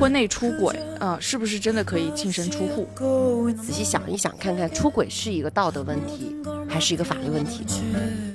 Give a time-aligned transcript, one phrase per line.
[0.00, 3.50] 婚内出轨，啊，是不是真的可以净身出户？
[3.52, 6.34] 仔细想一想，看看出轨是一个道德问题，
[6.66, 7.66] 还是一个法律问题？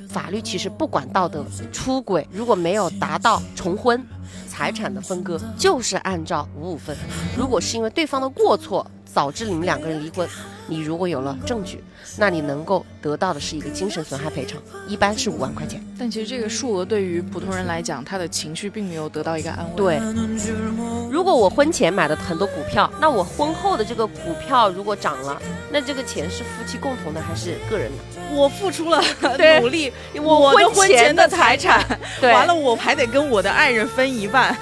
[0.08, 1.44] 法律其实不管道德，
[1.74, 4.00] 出轨如果没有达到重婚，
[4.48, 6.96] 财产的分割就是按照五五分。
[7.36, 8.86] 如果是因为对方的过错
[9.16, 10.30] 导致你们两个人离婚。
[10.68, 11.84] 你如果有了证据，
[12.18, 15.80] 那你能够得到的是一个精神损害赔偿，一般是五万块钱。
[15.98, 19.76] 但其实这个数额对于普通人来讲，他的情绪并没有得到一个安慰。
[19.76, 20.02] 对，
[21.12, 25.40] 如果我婚前买的很多股票，那我婚后的这个股票如果涨了，
[25.72, 28.04] 那这个钱是夫妻共同的还是个人的？
[28.36, 29.00] 我付出了
[29.62, 31.86] 努力，我婚前的财产，
[32.20, 34.58] 对，完了我还得跟我的爱人分一半。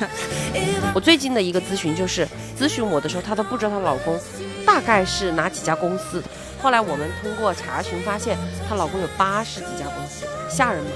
[0.94, 2.28] 我最近的一个咨询就是，
[2.60, 4.20] 咨询我的时候，她都不知道她老公。
[4.66, 6.24] 大概是哪几家公司？
[6.62, 10.92] 后来我们通过查询发现，她老公有八十几家公司，吓人吗？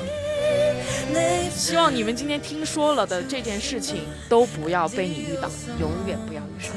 [1.51, 5.49] 希望你们今天听说了的这件事情都不要被你遇到，
[5.79, 6.73] 永远不要遇上。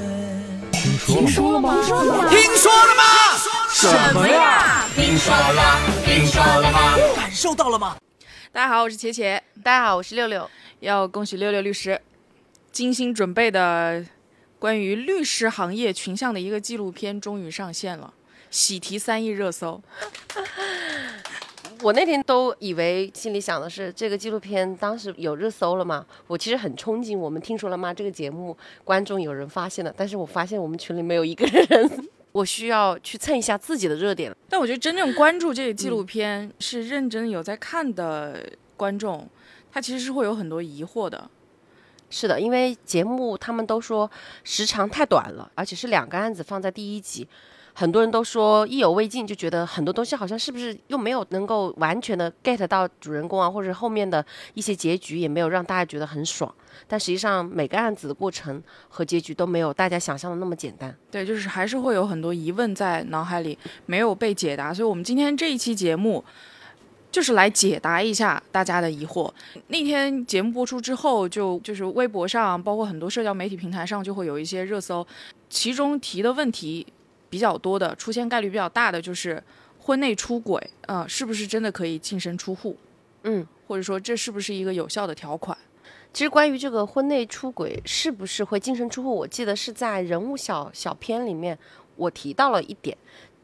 [1.06, 1.74] 听说了吗？
[1.74, 2.30] 听说了吗？
[2.30, 3.02] 听说了吗？
[3.72, 4.86] 什么呀？
[4.94, 5.80] 听说了？
[6.04, 6.96] 听说了吗？
[7.16, 7.96] 感受到了吗？
[8.52, 9.40] 大家好，我是茄茄。
[9.62, 10.48] 大家好，我是六六。
[10.80, 12.00] 要恭喜六六律师，
[12.72, 14.04] 精心准备的。
[14.60, 18.12] 关于律师行业群像的一个纪录片终于上线了，
[18.50, 19.82] 喜提三亿热搜。
[21.82, 26.04] 我那天都以为心里想的是这个纪录片当时有热搜了嘛？
[26.26, 27.94] 我其实很憧憬我们听说了吗？
[27.94, 34.30] 这个节目观众有人发现了，但是我发现我们群里没有一个人， 我需要去蹭一下自己的热点。
[34.46, 39.26] 但我觉得真正关注这个纪录片是认真有在看的观众，
[39.72, 41.30] 他其实是会有很多疑惑的。
[42.10, 44.10] 是的，因为节目他们都说
[44.42, 47.26] 时长太短了，而且是两个案子放在第一集，
[47.72, 56.52] 很多人都说意犹未尽，就觉得很多东西好像是不是又没有能够完全的 get 到主人公啊，或者后面的一些结局也没有让大家觉得很爽。
[56.88, 60.94] 但实际上每个案子的过程和结局都没有大家想象的那么简单。
[61.10, 66.24] 对，就是还是会有很多疑问在脑海里没有被解答，所以我们今天这一期节目。
[67.10, 69.30] 就是来解答一下大家的疑惑。
[69.68, 75.06] 那天节目播出之后，就就是微博上，包括很多社交媒体平台上，就会有一些热搜，
[75.48, 76.86] 其中提的问题
[77.28, 79.42] 比较多的，出现概率比较大的就是
[79.80, 82.76] 婚内出轨，呃，是不是真的可以净身出户？
[83.24, 85.56] 嗯，或者说这是不是一个有效的条款？
[86.12, 91.56] 其实关于这个婚内出轨是不是会净身出户，我记得是在人物小小片里面
[91.96, 92.96] 我提到了一点。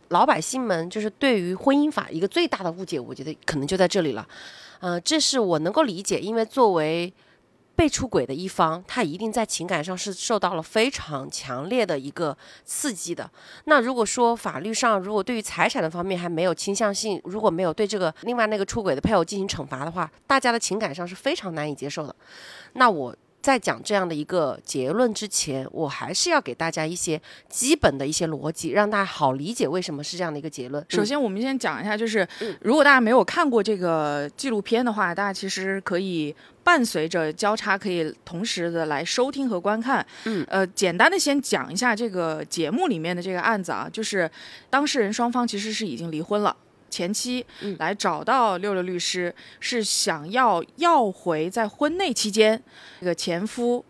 [0.08, 4.26] 老百姓们就是对于婚姻法一个最大的误解，我觉得可能就在这里了，
[4.80, 7.12] 嗯，这是我能够理解，因为作为
[7.74, 13.30] 被出轨的一方，他一定在情感上是受到了非常强烈的一个刺激的。
[13.64, 22.14] 那如果说法律上，如果对于财产的方面还没有倾向性，如果没有对这个另外那个出轨的配偶进行惩罚的话，大家的情感上是非常难以接受的。
[22.74, 23.14] 那我。
[23.46, 30.84] 在讲这样的一个结论之前，我还是要给大家一些基本的一些逻辑，让大家好理解为什么是这样的一个结论。
[30.88, 32.26] 首先，我们先讲一下，就是
[32.60, 40.04] 如果大家没有看过这个纪录片的话，大家其实可以伴随着交叉，可以同时的来收听和观看。
[40.24, 44.28] 嗯，呃，简单的先讲一下这个节目里面的这个案子啊，就是
[44.68, 46.56] 当事人双方其实是已经离婚了。
[46.88, 47.44] 前妻
[47.78, 52.62] 来找到六六律师，是想要要回在婚内期间
[53.00, 53.84] 这个前夫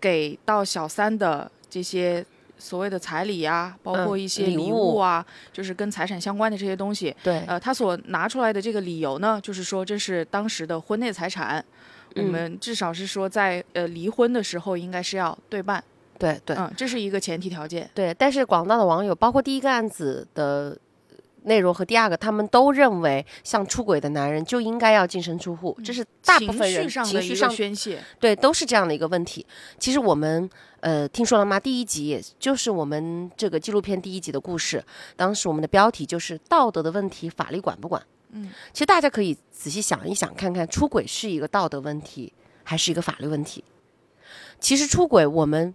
[0.00, 2.24] 给到小三的这些
[2.58, 7.14] 所谓的彩礼啊，包括一些礼物啊，就是跟财产相关的这些东西。
[7.22, 11.64] 对，呃，他所拿出来的这个理由呢，就是说这是当时的婚内财产，
[12.16, 15.82] 我们至少是说在呃离婚的时候应该是要对半。
[16.18, 17.88] 对对，嗯，这是一个前提条件。
[17.94, 20.76] 对，但是广大的网友，包括第一个案子的。
[21.44, 29.44] 内容和第二个，他们都认为像出轨的男人就应该要净身出户，这是大部分人情绪上宣泄，对，都是这样的一个问题。
[29.78, 30.48] 其实我们
[30.80, 31.58] 呃听说了吗？
[31.58, 34.84] 第一集也就是我们这个纪录片第一集的故事，
[35.16, 38.02] 当时我们的标题就是道德的问题，法律管不管？
[38.30, 42.32] 嗯，其实大家可以仔细想一想，看看出轨是一个道德问题
[42.62, 43.64] 还是一个法律问题？
[44.60, 45.74] 其实出轨我们。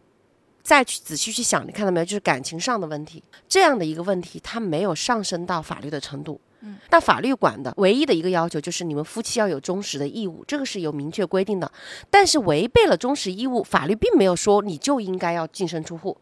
[0.67, 2.05] 再去仔细去想，你看到没有？
[2.05, 6.41] 就是感情上的问题，这样的一个问题，它没有上升到法律的程度。
[6.59, 11.71] 嗯，那法律管的唯一的一个要求就是你们夫妻要有忠实的义务，这个是有明确规定的。
[12.11, 16.17] 但是违背了忠实义务，法律并没有说你就应该要净身出户。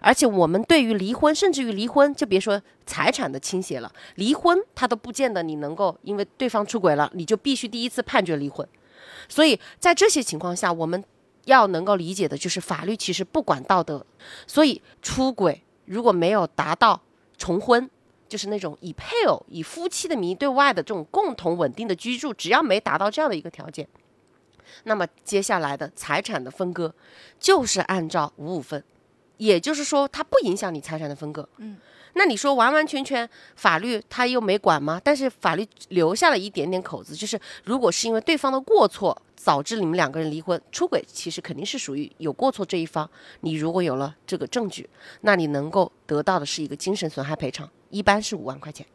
[0.00, 8.64] 而且我们对于离婚，甚至于离婚，就别说财产的倾斜了，离婚他都不见得你能够因为对方出轨了，你就必须第一次判决离婚。
[9.28, 11.02] 所以在这些情况下，我们。
[11.48, 14.04] 要能够理解的就是法律其实不管道德，
[14.46, 17.00] 所以出轨如果没有达到
[17.36, 17.88] 重婚，
[18.28, 23.88] 就是那种以配偶、以夫妻的名义对外的这种共同稳定的居住，只要没达到这样的一个条件，
[24.84, 26.94] 那么接下来的财产的分割
[27.40, 28.84] 就是按照五五分，
[29.38, 31.48] 也就是说它不影响你财产的分割。
[31.56, 31.78] 嗯，
[32.14, 35.00] 那你说完完全全法律他又没管吗？
[35.02, 43.08] 但是法律留下了一点点口子，就是如果是因为对方的过错导致你们两个人离婚，出轨其实肯定是属于有过错这一方。
[43.40, 44.88] 你如果有了这个证据，
[45.20, 48.86] 那你能够得到的是一个精神损害赔偿，一般是五万块钱。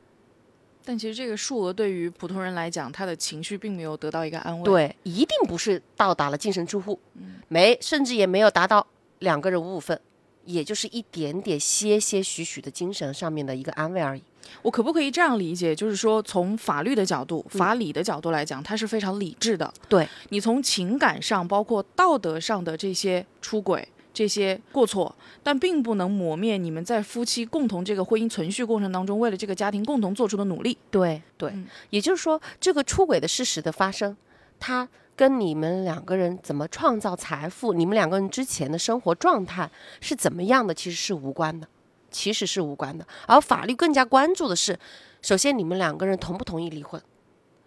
[0.86, 7.00] 但其实这个数额对于普通人来讲，他的情绪并没有得到一个安慰。，对，一定不是到达了净身出户，
[7.48, 8.86] 没，甚至也没有达到
[9.20, 9.98] 两个人五五分，
[10.46, 14.22] 也就是一点点些些许许的精神上面的一个安慰而已。
[14.62, 15.74] 我可不可以这样理解？
[15.74, 19.74] 就是说，从法律的角度、法理的角度来讲，它是非常理智的。
[19.88, 30.78] 对你从情感上，包括道德上的这些出轨、这些过错，但并不能磨灭你们在夫妻共同这个婚姻存续过程当中，为了这个家庭共同做出的努力。
[30.92, 34.16] 对对，嗯也就是说，这个出轨的事实的发生，
[34.60, 39.70] 它跟你们两个人怎么创造财富，你们两个人之前的生活状态
[40.02, 41.68] 是怎么样的，其实是无关的，
[42.10, 43.06] 其实是无关的。
[43.28, 44.80] 而法律更加关注的是，
[45.22, 47.02] 首先你们两个人同不同意离婚。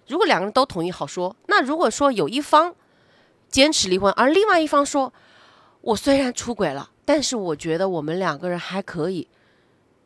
[0.09, 1.35] 如果两个人都同意，好说。
[1.47, 2.75] 那如果说有一方
[3.49, 5.13] 坚持离婚，而另外一方说，
[5.81, 9.29] 我虽然出轨了，但是我觉得我们两个人还可以，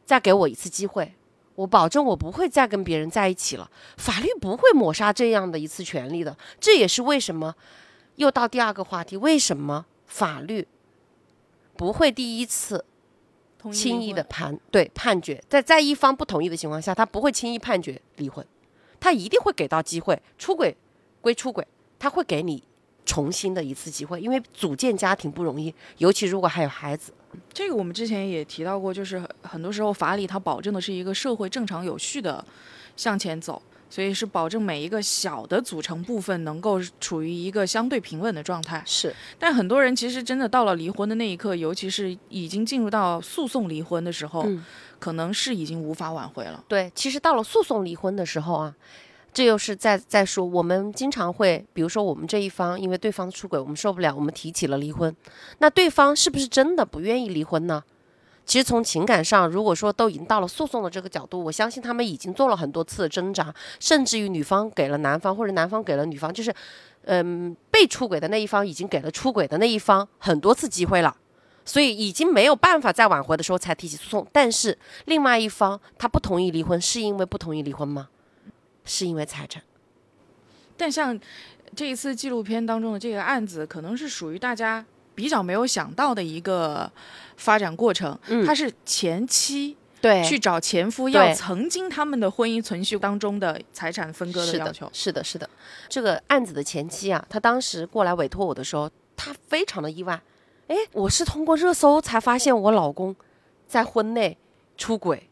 [0.05, 1.15] 再给我一次机会，
[1.61, 3.71] 我保证我不会再跟别人在一起了。
[3.99, 6.35] 法律不会抹杀这样的一次权利的。
[6.59, 7.55] 这也是为什么，
[8.17, 10.67] 又到第二个话题，为什么法律
[11.77, 12.83] 不会第一次
[13.71, 18.47] 轻易的判对判决，在在一方不同意的情况下，他不会轻易判决离婚，
[18.99, 20.19] 他一定会给到机会。
[20.39, 20.75] 出轨
[21.21, 21.67] 归出轨，
[21.99, 22.63] 他会给你
[23.05, 27.13] 重新的一次机会，因为组建家庭不容易，尤其如果还有孩子。
[27.53, 32.45] 这个我们之前也提到过，就是很很多时候法理它保证的是一个社会正常有序的
[32.97, 38.83] 向前走，所以是保证每一个小的组成部分能够处于一个相对平稳的状态。
[38.87, 44.65] 是但很多人其实真的到了离婚的那一刻，尤其是已经进入到诉讼离婚的时候，嗯
[44.99, 46.63] 可能是已经无法挽回了。
[46.69, 48.75] 对，其实到了诉讼离婚的时候啊，
[49.33, 55.15] 这又是在在说，我们经常会，比如说我们这一方因为对方出轨，我们受不了，我们提起了离婚，
[55.59, 57.83] 那对方是不是真的不愿意离婚呢？
[58.45, 66.53] 其实从情感上，如果说都已经到了诉讼的这个角度，我相信他们已经做了很多次的挣扎，甚至于女方给了男方，或者男方给了女方，就是，
[67.05, 71.17] 嗯，被出轨的那一方已经给了出轨的那一方很多次机会了。
[71.65, 78.09] 所以已经没有办法再挽回的时候才提起诉讼，但是另外一方他不同意离婚，是因为不同意离婚吗？
[78.91, 79.63] 是因为财产。
[80.77, 81.19] 但像
[81.77, 84.85] 这一次纪录片当中的这个案子，可能是属于大家
[85.15, 86.91] 比较没有想到的一个
[87.37, 88.19] 发展过程。
[88.27, 94.91] 嗯它是前妻对去找前夫要曾经他们的婚姻存续当中的财产分割是的的要求，。
[94.93, 95.49] 是的，是的。
[95.89, 100.21] 这个案子的前妻啊，他当时过来委托我的时候，他非常的意外。
[100.67, 103.15] 哎，我是通过热搜才发现我老公
[103.69, 104.37] 在婚内
[104.77, 105.29] 出轨，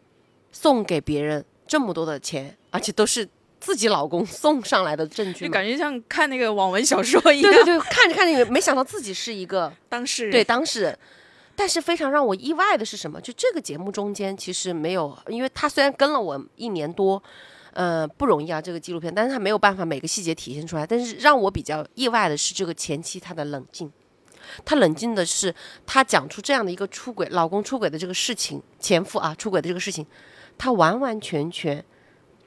[0.52, 3.28] 送给别人这么多的钱，而且都是
[3.60, 5.46] 自己老公送上来的证据。
[5.46, 7.50] 就感觉像看那个网文小说一样。
[7.52, 10.98] 对对对，看着看着，没想到自己是一个当事人对当事人。
[11.60, 13.20] 但是非常让我意外的是什么？
[13.20, 17.20] 就这个节目中间其实没有，因为他虽然跟了我一年多，
[17.72, 20.86] 呃，不容易啊，这个纪录片，但是他没有办法每个细节体现出来。
[20.86, 23.90] 但是让我比较意外的是这个前妻她的冷静，
[24.64, 25.52] 她冷静的是
[25.84, 30.06] 她讲出这样的一个出轨，老公出轨的这个事情，前夫啊出轨的这个事情，
[30.56, 31.84] 她完完全全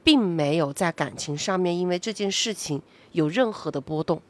[0.04, 2.80] 并没有在感情上面因为这件事情
[3.12, 4.20] 有任何的波动。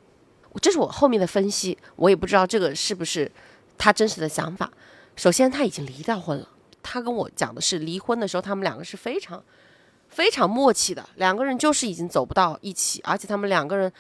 [0.60, 3.30] 这是我后面的分析，我也不知道这个是不是
[3.78, 4.70] 他真实的想法。
[5.16, 6.48] 首先，他已经离掉婚了。
[6.82, 9.42] 他跟我讲的是，离婚的时候他们两个是非常
[10.08, 13.90] 非常默契的，两个人就是已经走不到一起，而且他们两个人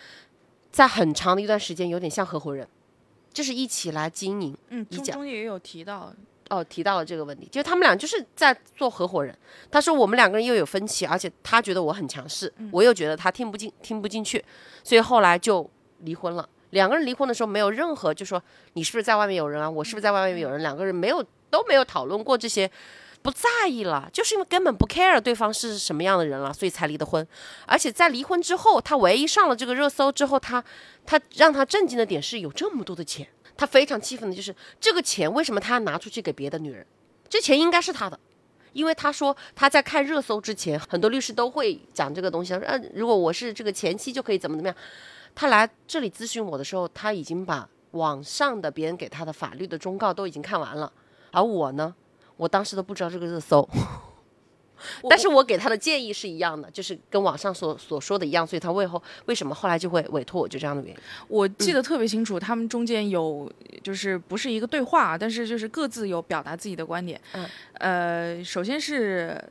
[0.70, 2.68] 在很长的一段时间有点像合伙人，
[3.32, 4.56] 就是一起来经营。
[4.68, 6.12] 嗯，中一讲中间也有提到，
[6.52, 9.34] 哦，提到了这个问题，就是他们俩就是在做合伙人。
[9.70, 14.44] 他说我们两个人又有分歧，而且他觉得我很强势，我又觉得他听不进听不进去，
[14.84, 15.68] 所以后来就
[16.00, 16.46] 离婚了。
[16.70, 18.42] 两个人离婚的时候没有任何就说
[18.74, 22.70] 你是不是在外面有人啊，我是不是在外面有人，两个人没有都没有讨论过这些，
[23.22, 27.26] 不在意了，就是因为根本不 care 对方是什么样的人了，所以才离的婚。
[27.66, 30.62] 而且在离婚之后，他唯一上了这个热搜之后，他
[31.06, 33.26] 他让他震惊的点是有这么多的钱。
[33.56, 36.86] 他非常气愤的就是这个钱为什么他要拿出去给别的女人？
[37.28, 38.18] 这钱应该是他的，
[38.72, 42.52] 因为他说他在看热搜之前，很多律师都会讲这个东西。
[42.52, 44.76] 说，呃，如果我是这个前妻就可以怎么怎么样。
[45.34, 50.92] 他来这里咨询我的时候，他已经把网上的别人给他的法律的忠告都已经看完了，
[51.30, 51.94] 而我呢，
[52.36, 53.66] 我当时都不知道这个热搜，
[55.08, 60.98] 但是我给他的建议是一样的，就是跟网上所所说的一样，所以他为后为什么后来就会委托我，就这样的原因。
[61.28, 63.50] 我记得特别清楚，他们中间有
[63.82, 67.20] 就是不是一个对话，但是就是各自有表达自己的观点。
[67.32, 69.42] 嗯，呃，首先是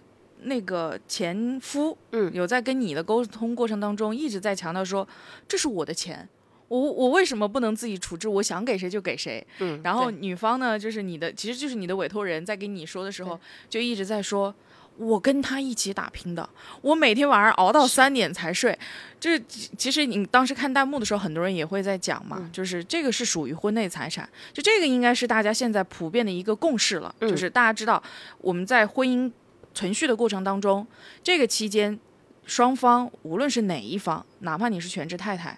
[0.43, 5.07] 那个前夫，嗯有在跟你的沟通过程当中一直在强调说，
[5.47, 6.27] 这是我的钱。
[6.67, 8.29] 我我为什么不能自己处置？
[8.29, 9.45] 我想给谁就给谁。
[9.59, 13.37] 嗯，然后女方呢，就是你的，其实就是你的委托人，在跟你说的时候，
[13.69, 14.55] 就一直在说，
[15.01, 16.47] 我跟他一起打拼的，
[16.81, 18.77] 我每天晚上熬到三点才睡。
[19.19, 28.01] 这其实你当时看弹幕的时候，很多人也会在讲嘛，嗯就是这个是属于婚内财产，就这个应该是大家现在普遍的一个共识了，嗯就是大家知道
[28.37, 29.31] 我们在婚姻
[29.73, 30.85] 存续的过程当中，
[31.23, 31.99] 这个期间
[32.45, 35.57] 双方无论是哪一方，哪怕你是全职太太，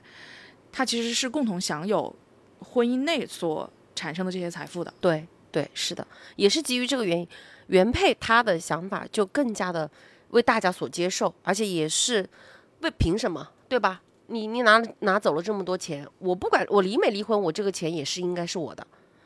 [0.71, 2.15] 她其实是共同享有
[2.59, 4.93] 婚姻内所产生的这些财富的。
[5.01, 7.27] 对对，是的，也是基于这个原因，
[7.67, 9.89] 原配他的想法就更加的
[10.29, 12.27] 为大家所接受，而且也是
[12.81, 14.01] 为凭什么，对吧？
[14.27, 18.85] 你你拿拿走了这么多钱，我不管我离没离婚，我这个钱也是应该是我的。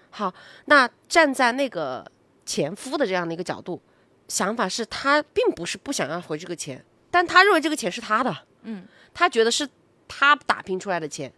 [0.09, 0.33] 好，
[0.65, 2.05] 那站在那个
[2.45, 3.79] 前夫的这样的一个角度，
[4.27, 9.69] 想法是他并不是不想要回这个钱，但他认为这个钱是他的，嗯，他觉得是
[10.07, 11.31] 他打拼出来的钱。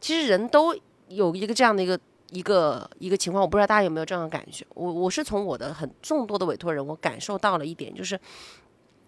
[0.00, 0.74] 其实人都
[1.08, 1.98] 有一个这样的一个
[2.34, 4.66] 一个一个情况，我不知道大家有没有这样的感觉。
[4.74, 8.18] 我我是从我的很众多的委托人，我感受到了一点，就是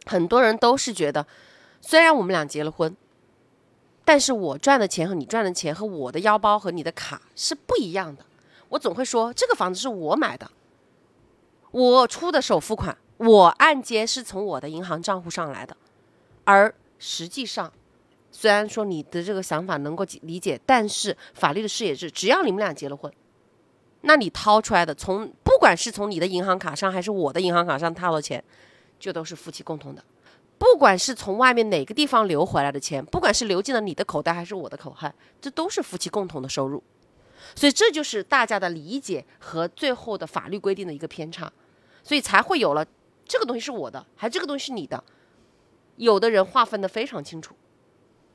[0.07, 1.27] 很多人都是觉得，
[1.81, 2.97] 虽然我们俩结了婚，
[4.05, 8.25] 但是我赚的钱和你赚的钱和我的腰包和你的卡是不一样的。
[8.69, 10.51] 我总会说，这个房子是我买的，
[11.73, 15.77] 我出的首付款，我按揭是从我的银行账户上来的，
[16.45, 17.73] 而实际上。
[18.31, 23.11] 虽然说你的这个想法能够理解，但是法律的视野是，只要你们俩结了婚，
[24.03, 28.43] 那你掏出来的，从不管是从你的银行卡上还是我的银行卡上掏的钱，
[28.99, 30.05] 就都是夫妻共同的。
[30.59, 36.83] 不管是从外面哪个地方流回来的钱，不管是流进了你的口袋还是我的口袋，这都是夫妻共同的收入。
[37.55, 41.53] 所以这就是大家的理解和最后的法律规定的一个偏差，
[42.03, 42.85] 所以才会有了
[43.25, 45.03] 这个东西是我的，还这个东西是你的。
[45.97, 47.55] 有的人划分的非常清楚。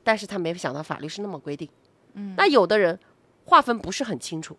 [0.04, 1.68] 但是他没想到法律是那么规定，
[2.14, 2.98] 嗯，那有的人
[3.44, 4.56] 划分不是很清楚，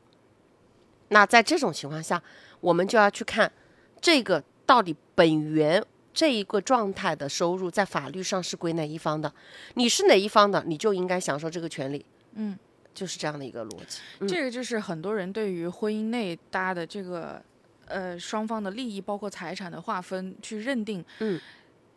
[1.10, 2.22] 那在这种情况下，
[2.60, 3.52] 我们就要去看
[4.00, 5.84] 这个到底本源
[6.14, 9.34] 这一个状态的收入在法律上是归哪一方的，
[9.74, 12.58] 你是哪一方的，你就应该享受这个权利，嗯，
[12.94, 14.00] 就是这样的一个逻辑。
[14.28, 17.42] 这个就是很多人对于婚姻内大家的这个
[17.88, 21.40] 呃双方的利益，包括财产的划分，去认定，嗯。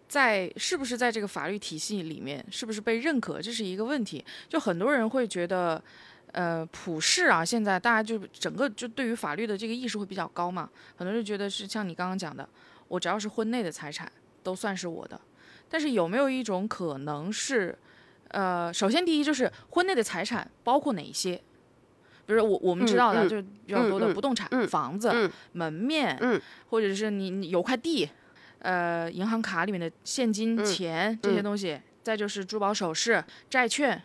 [0.09, 4.25] 在是不是在这个法律体系里面，是不是被认可，这是一个问题。
[4.49, 5.83] 就很多人会觉得，
[6.33, 12.49] 呃，普世啊，现在大家就整个就对于法律的这个意识会比较高嘛，很多人觉得是像你刚刚讲的，
[12.89, 14.11] 我只要是婚内的财产
[14.43, 15.21] 都算是我的。
[15.69, 17.77] 但是有没有一种可能是，
[18.29, 21.41] 呃，首先第一就是婚内的财产包括哪一些？
[22.27, 28.09] 比如我我们知道的，就比较多的不动产、嗯房子、嗯门面，嗯或者是你你有块地。
[28.61, 34.03] 呃，银行卡里面的现金、嗯钱这些东西，再就是珠宝首饰、债券，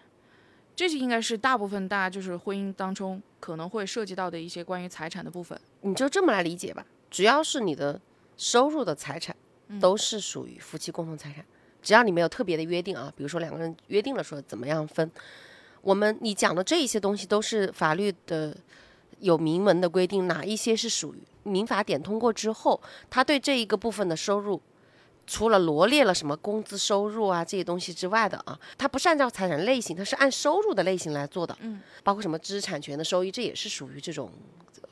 [0.75, 5.59] 这些应该是大部分大家就是婚姻当中可能会涉及到的一些关于财产的部分。
[5.81, 7.99] 你就这么来理解吧，只要是你的
[8.37, 9.35] 收入的财产，
[9.79, 11.43] 都是属于夫妻共同财产。
[11.81, 15.09] 只要你没有特别的约定啊，比如说两个人约定了说怎么样分，
[15.81, 18.55] 我们你讲的这一些东西都是法律的
[19.21, 24.61] 有明文的规定，哪一些是属于民法典通过之后，他对这一个部分的收入。
[25.27, 31.55] 除了罗列了什么工资收入啊这些东西之外的啊，它不是按照财产类型，它是按收入的类型来做的。
[31.61, 34.29] 嗯，包括什么知识产权的收益，这也是属于这种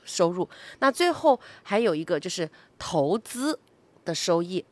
[0.05, 0.47] 收入。
[0.79, 3.59] 那最后还有一个就是投资
[4.05, 4.63] 的收益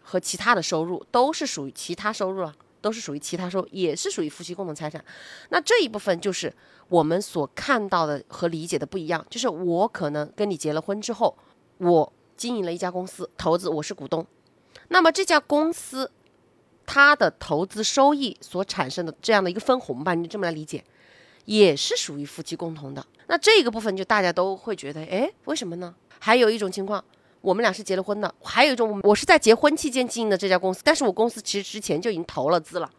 [0.00, 5.02] 和其他的收入，都是属于其他收入了，都是属于其他收，也是属于夫妻共同财产。
[5.48, 6.52] 那这一部分就是
[6.88, 11.34] 我们所看到的和理解的不一样，就是我可能跟你结了婚之后，
[11.78, 14.26] 我经营了一家公司，投资我是股东。
[14.88, 16.10] 那么这家公司，
[16.84, 20.84] 它的投资收益所产生的这样的一个分红吧，你就这么来理解，
[21.46, 23.06] 也是属于夫妻共同的。
[23.28, 25.94] 那这个部分就大家都会觉得，哎，为什么呢？
[26.18, 27.02] 还有一种情况，
[27.42, 32.90] 我们俩是结了婚的，还有一种，我是在结婚期间经营的这家公司，但是我公司其实之前就已经投了资了，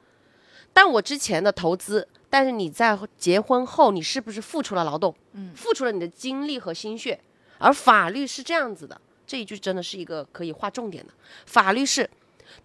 [0.71, 5.15] 但我之前的投资，但是你在结婚后，你是不是付出了劳动？
[5.31, 7.19] 嗯，付出了你的精力和心血，
[7.57, 9.00] 而法律是这样子的。
[9.25, 11.13] 这一句真的是一个可以划重点的。
[11.45, 12.09] 法律是，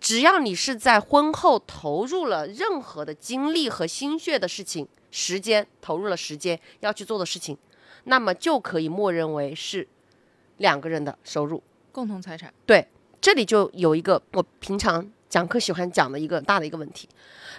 [0.00, 7.56] 只要你是在婚后投入了任何的精力和心血的事情，时间投入了时间要去做的事情，
[8.04, 9.86] 那么就可以默认为是
[10.56, 11.62] 两个人的收入。
[11.98, 12.86] 共同财产对，
[13.20, 17.08] 这里就有一个我平常讲课喜欢讲的一个大的一个问题。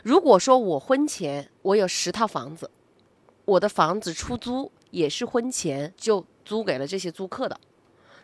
[0.01, 2.71] 如果说我婚前我有十套房子，
[3.43, 7.59] 我的房子出租也是婚前就租给了这些租客的，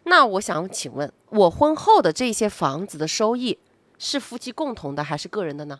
[0.05, 3.60] 那我想请问，我婚后的这些房子的收益
[4.00, 5.77] 是夫妻共同的还是个人的呢？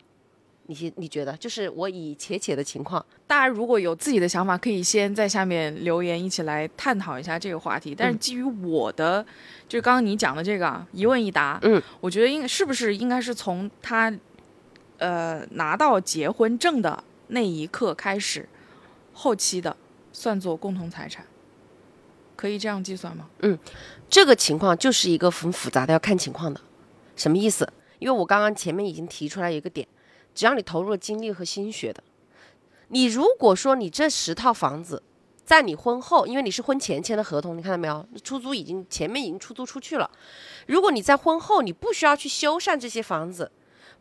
[0.68, 1.36] 你先你觉得？
[1.36, 7.94] 就是我以且且的情况，大家如果有自己的想法，可以先在下面留言，一起来探讨一下这个话题。
[7.94, 9.24] 但是基于我的，
[9.68, 14.12] 就是刚刚你讲的这个啊一问一答，嗯，我觉得应是不是应该是从他，
[14.98, 18.48] 呃，拿到结婚证的那一刻开始，
[19.12, 19.76] 后期的
[20.12, 21.24] 算作共同财产，
[22.34, 23.26] 可以这样计算吗？
[23.40, 23.58] 嗯
[24.08, 26.60] 这个情况就是一个很复杂的，要看情况的。
[27.16, 27.68] 什么意思？
[27.98, 29.86] 因为我刚刚前面已经提出来一个点，
[30.36, 32.04] 只要你投入了精力和心血的，
[32.88, 35.02] 你如果说你这十套房子，
[35.44, 38.06] 在你婚后，因为你是婚前签的合同，你看到没有？
[38.22, 40.10] 出租已经前面已经出租出去了。
[40.66, 43.50] 如果你在婚后，你不需要去修缮这些房子，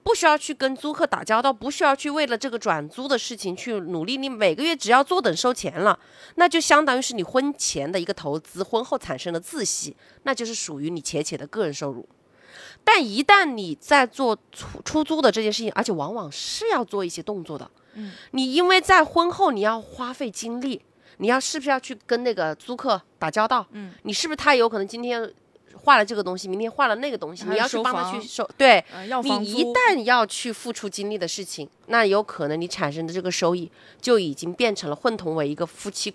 [0.03, 5.97] 不需要去跟租客打交道，不需要去为了这个转租的事情去努力，你每个月只要坐等收钱了，
[6.35, 12.07] 那就相当于是你婚前的一个投资，婚后产生的自息，那就是属于你且且的个人收入。
[12.85, 20.79] 但一旦你在做出出租的这件事情，而且往往是要做一些动作的，嗯，你因为在婚后你要花费精力，
[21.17, 23.65] 你要是不是要去跟那个租客打交道？
[23.71, 25.29] 嗯，你是不是他有可能今天
[25.73, 36.13] 换了这个东西，明天换了那个东西，你要去帮他去收，对，呃，要你，一旦要去付出精力的事情，那有可能你产生的这个收益就已经变成了混同为一个夫妻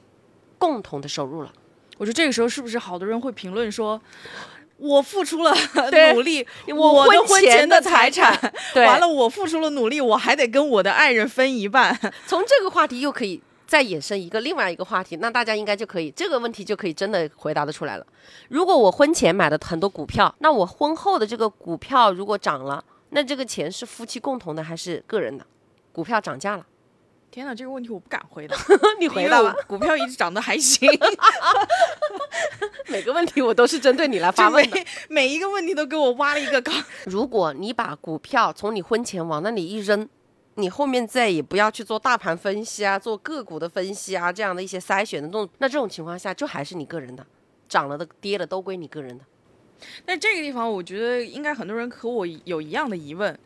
[0.56, 1.52] 共同的收入了。
[1.98, 4.00] 我说这个时候是不是好多人会评论说，
[4.80, 5.54] 我付出了
[6.14, 11.94] 努力，我婚前的财财产产，对完了我付出了努力，我还得跟我的爱人分一半。
[12.26, 18.06] 从这个话题又可以再衍生一个另外一个话题，那大家应该就可以这个问题就可以真的回答的出来了。
[18.48, 25.44] 如果我婚前买的很多股票，那我婚后的这个股票如果涨了，那这个钱是夫妻共同的还是个人的？
[25.92, 26.64] 股票涨价了，
[27.30, 28.56] 天哪，这个问题我不敢回答。
[28.98, 30.90] 你回答吧股票一直涨得还行，
[32.88, 34.76] 每个问题我都是针对你来发问的。
[35.08, 36.74] 每每一个问题都给我挖了一个坑。
[37.04, 40.08] 如果你把股票从你婚前往那里一扔，
[40.56, 47.24] 你后面再也不要去做大盘分析啊，做个股的分析啊，这样的一些筛选的动作，那这种情况下就还是你个人的，
[47.68, 49.24] 涨了的跌了都归你个人的。
[50.04, 53.38] 但这个地方，我觉得应该很多人和我有一样的疑问：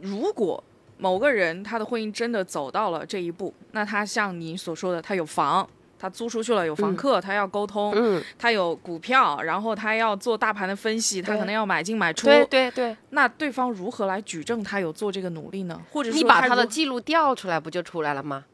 [0.00, 0.62] 如果
[1.04, 12.26] 某个人他的婚姻真的走到了这一步，那他像你所说的，他有房，他租出去了，有房客，他要沟通，嗯，他有股票，然后他要做大盘的分析，他可能要买进买出。
[12.26, 15.78] 对对对，那对方如何来举证他有做这个努力呢？
[15.90, 18.46] 或者说你把他的记录调出来，不就出来了吗？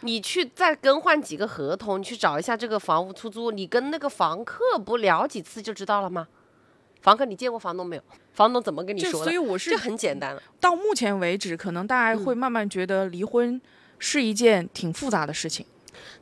[0.00, 6.28] 你去再更换几个合同，你去找一下这个房屋出租，你跟那个房客不聊几次就知道了吗？
[7.04, 8.02] 房客，你见过房东没有？
[8.32, 9.24] 房东怎么跟你说的？
[9.24, 10.42] 所以我是这很简单了。
[10.58, 13.60] 到目前为止，可能大家嗯会慢慢觉得离婚
[13.98, 15.66] 是一件挺复杂的事情。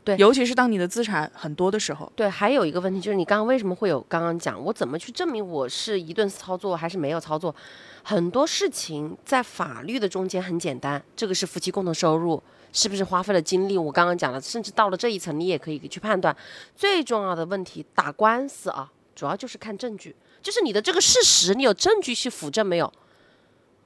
[0.03, 2.11] 对尤其是当你的资产很多的时候。
[2.17, 7.55] 对，还有一个问题就是，你刚刚为什么会有刚刚讲，我怎么去证明我是一顿操作还是没有操作？
[8.03, 12.43] 很多事情在法律的中间很简单，这个是夫妻共同收入，
[12.73, 13.79] 是不是花费了精力？
[13.79, 16.37] 我刚刚讲了，甚至到了这一层，你也可以去判断。
[16.75, 22.93] 最重要的问题，打官司啊，主要就是看证据，就是你的这个事实，你有证据去辅证没有？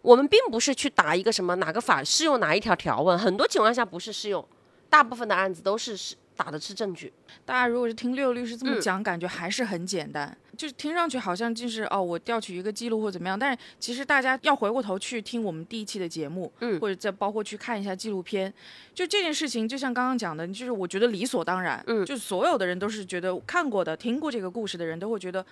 [0.03, 4.47] 我们并不是去打一个什么哪个法适用哪一条条文，很多情况下不是适用，
[4.89, 7.13] 大部分的案子都是是打的是证据。
[7.45, 13.37] 大家如果是听六律师这么嗯讲，感觉还是很简单，就是听上去好像就是哦，我调取一个记录或怎么样。
[13.37, 18.55] 但是其实大家要回过头去听我们第一期的节目，嗯或者再包括去看一下纪录片，
[18.95, 25.45] 就这件事情，就像刚刚讲的，就是我觉得理所当然，嗯就是所有的人都是觉得看过的、听过这个故事的人都会觉得。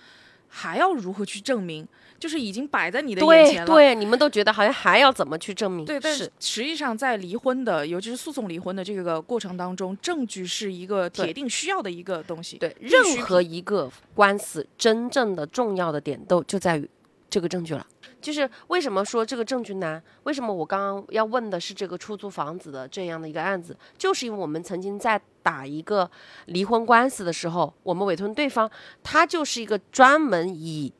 [0.47, 1.87] 还要如何去证明？
[2.17, 3.67] 就是已经摆在你的眼前了。
[3.67, 5.85] 对，你们都觉得好像还要怎么去证明？
[5.85, 12.57] 对，但是是实际上在离婚的，尤其是诉讼离婚的这个过程当中，证据是一个铁定需要的一个东西。
[12.57, 16.89] 对任何一个官司真正的重要的点都就在于
[17.35, 17.85] 这个证据了。
[18.21, 20.01] 就是为什么说这个证据难？
[20.23, 23.77] 为什么我刚刚要问的是这个出租房子的这样的一个案子？
[23.97, 26.09] 就是因为我们曾经在打一个
[26.45, 28.71] 离婚官司的时候，我们委托对方，
[29.03, 30.93] 他就是一个专门以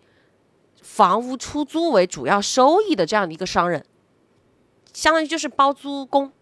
[0.81, 3.85] 房屋出租为主要收益的这样的一个商人，
[4.91, 6.33] 相当于就是包租公。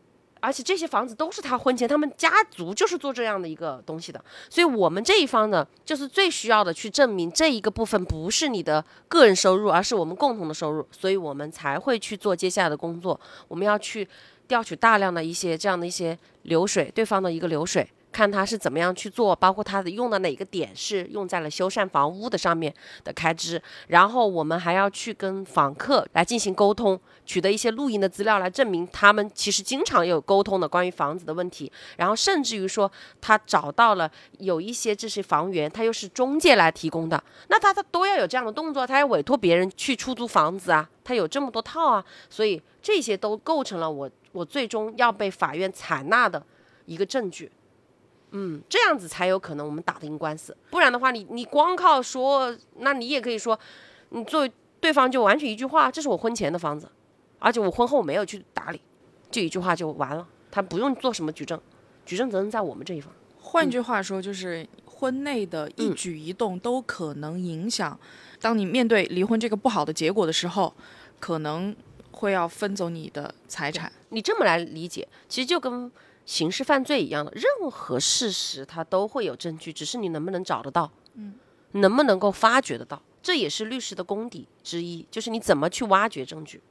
[0.43, 13.17] 而且这些房子都是他婚前，他们家族就是做这样的一个东西的，所以我们这一方呢，就是最需要的去证明这一个部分不是你的个人收入，而是我们共同的收入，所以我们才会去做接下来的工作。
[13.47, 14.06] 我们要去
[14.45, 22.71] 调取大量的一些这样的一些流水，对方的一个流水，看他是怎么样去做，包括他的用的哪个点是用在了修缮房屋的上面
[23.04, 46.45] 的开支，然后我们还要去跟房客来进行沟通，取得一些录音的资料来证明他们其实经常有沟通的关于房子的问题，然后甚至于说他找到了有一些这些房源，他又是中介来提供的，那他他都要有这样的动作，他要委托别人去出租房子啊，他有这么多套啊，所以这些都构成了我我最终要被法院采纳的
[46.86, 47.52] 一个证据。
[48.36, 53.58] 嗯，这样子才有可能我们打得赢官司，不然的话，你你光靠说，那你也可以说，
[54.10, 56.89] 你作为对方就完全一句话，这是我婚前的房子，
[57.38, 58.82] 而且我婚后没有去打理，
[59.30, 61.62] 就一句话就完了，他不用做什么举证，
[62.06, 63.13] 举证责任在我们这一方。
[63.39, 68.00] 换句话说，就是婚内的一嗯举一动都可能影响，
[68.41, 70.74] 当你面对离婚这个不好的结果的时候，
[71.19, 71.76] 可能
[72.12, 73.91] 会要分走你的财产。
[74.10, 75.91] 你这么来理解，其实就跟
[76.25, 81.33] 刑事犯罪一样的，任何事实它都会有证据，只是你能不能找得到，嗯，
[81.73, 86.62] 能不能够发掘得到，这也是律师的功底之一，就是你怎么去挖掘证据。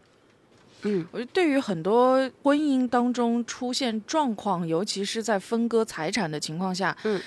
[0.84, 7.20] 嗯我觉得对于很多婚姻当中出现状况，尤其是在分割财产的情况下，嗯，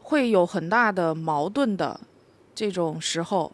[0.00, 2.00] 会有很大的矛盾的
[2.54, 3.52] 这种时候，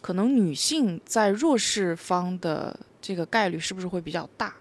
[0.00, 4.52] 可能女性在弱势方的这个概率是不是会比较大？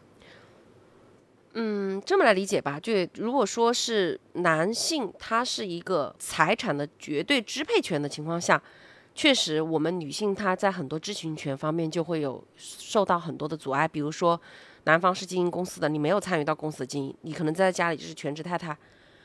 [1.54, 8.62] 嗯，这么来理解吧，就如果说是男性他是一个财产的绝对支配权的情况下，
[9.14, 14.40] 确实我们女性她在很多知情权方面就会有受到很多的阻碍，比如说
[14.86, 18.78] 男方是经营公司的，你没有参与到公司的经营，你可能在家里就是全职太太。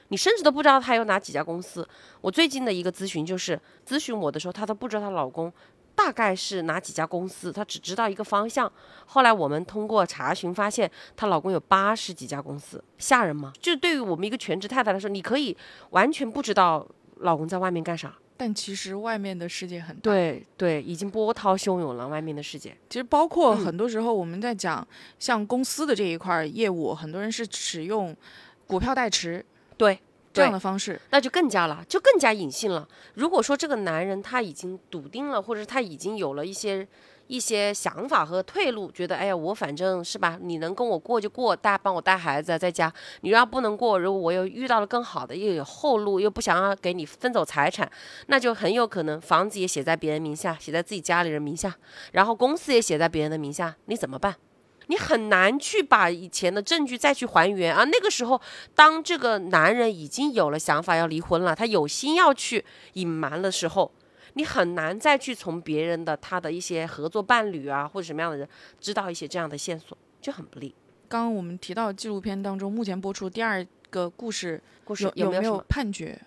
[0.08, 1.88] 你甚至都不知道他有哪几家公司。
[2.20, 5.52] 我最近的一个咨询就是咨询我的时候，她都不知道她老公
[5.96, 8.70] 大概是哪几家公司，她只知道一个方向。
[9.06, 13.52] 后来我们通过查询发现，她老公有八十几家公司，吓人吗？
[13.58, 15.56] 就是对于我们一个全职太太来说，你可以
[15.90, 18.14] 完全不知道老公在外面干啥。
[18.36, 20.02] 但其实外面的世界很大。
[20.02, 22.76] 对对，已经波涛汹涌了，外面的世界。
[22.90, 24.86] 其实包括嗯很多时候我们在讲
[25.18, 28.14] 像公司的这一块业务，很多人是使用
[28.66, 29.42] 股票代持
[29.78, 29.98] 对，
[30.36, 31.00] 这样的方式。
[31.10, 32.86] 那就更加了，就更加隐性了。
[33.14, 36.86] 如果说这个男人他已经笃定了，或者他已经有了一些
[37.26, 47.90] 一些想法和退路，觉得哎呀，我反正是吧，你能跟我过就过，带帮我带孩子在家，你要不能过，如果我又遇到了更好的，又有后路，又不想要给你分走财产，
[48.26, 51.74] 那就很有可能房子也写在别人名下，写在自己家里人名下，
[52.12, 54.36] 然后公司也写在别人的名下，你怎么办？
[54.88, 57.84] 你很难去把以前的证据再去还原啊！
[57.84, 58.40] 那个时候，
[58.74, 63.92] 当这个男人已经有了想法要离婚了，他有心要去隐瞒的时候，
[64.34, 68.48] 你很难再去从别人的他的一些合作伴侣啊或者什么样的人
[68.80, 70.74] 知道一些这样的线索，就很不利。
[71.08, 75.64] 刚刚我们提到纪录片当中，目前播出第二个故事故事有没有没有什么？
[75.68, 76.20] 判决？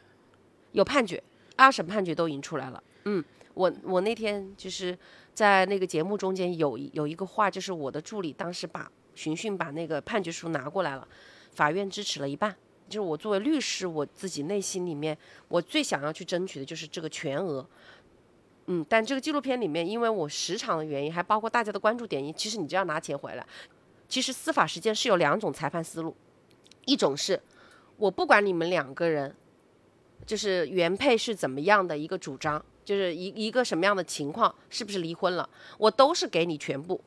[0.73, 1.21] 有判决，
[1.55, 2.83] 二审判决都已经出来了。
[3.05, 4.97] 嗯，我我那天就是
[5.39, 11.07] 在那个节目中间有有一个话，就是我的助理当时把询讯把那个判决书拿过来了，
[11.53, 12.53] 法院支持了一半。
[12.89, 17.65] 就是我作为律师，我自己内心里面我最想要去争取的就是这个全额。
[18.65, 23.47] 嗯，但这个纪录片里面，因为我时长的原因，还包括大家的关注点，其实你就要拿钱回来。
[24.09, 26.13] 其实司法实践是有两种裁判思路，
[26.83, 27.41] 一种是
[27.95, 29.33] 我不管你们两个人
[30.25, 35.47] 就是原配是怎么样的一个主张，就是一一个什么样的情况，是不是离婚了，
[35.77, 36.99] 我都是给你全部。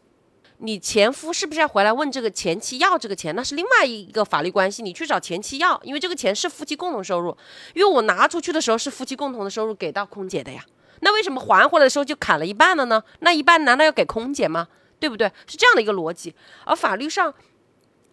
[0.58, 3.34] 你前夫是不是要回来问这个前妻要这个钱？
[3.34, 7.36] 那是另外一个法律关系，你去找前妻要，因为这个钱是夫妻共同收入，
[7.74, 10.64] 因为我拿出去的时候是夫妻共同的收入给到空姐的呀。
[11.00, 13.02] 那为什么还回来的时候就砍了一半了呢？
[13.18, 14.68] 那一半难道要给空姐吗？
[15.00, 15.26] 对不对？
[15.48, 16.32] 是这样的一个逻辑。
[16.64, 17.34] 而法律上，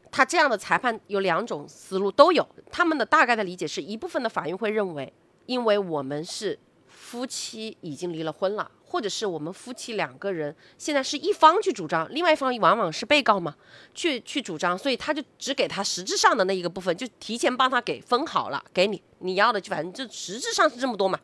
[0.10, 5.14] 他这样的裁判有两种思路都有，他们的大概的理解是一部分的法院会认为，
[5.46, 6.58] 因为我们是
[7.10, 13.56] 夫妻已经离了婚了，或者是我们夫妻两个人现在是一方去主张，另外一方往往是被告嘛，
[13.96, 21.20] 去去主张，所以他就只给他实质上的那一个部分，就提前帮他给分好了，给你你要的就反正就实质上是这么多嘛，